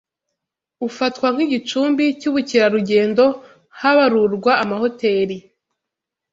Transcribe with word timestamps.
ufatwa 0.87 1.27
nk’igicumbi 1.35 2.05
cy’ubukerarugendo 2.19 3.25
habarurwa 3.79 4.51
amahoteri 4.63 5.37